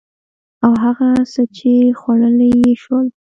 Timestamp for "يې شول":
2.61-3.07